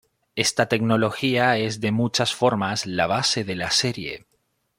[0.35, 4.25] Esta tecnología es de muchas formas la base de la serie.